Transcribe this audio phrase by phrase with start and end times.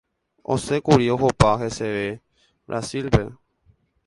[0.53, 2.07] osẽkuri ohopa heseve
[2.67, 3.23] Brasil-pe.